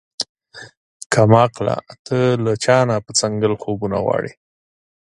کم 1.13 1.31
عقله 1.43 1.75
تۀ 2.05 2.17
د 2.43 2.45
چا 2.63 2.77
نه 2.87 2.95
پۀ 3.03 3.11
څنګل 3.19 3.53
خوبونه 3.61 3.97
غواړې 4.05 4.33